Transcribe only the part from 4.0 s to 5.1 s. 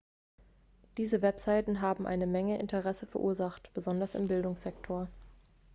im bildungssektor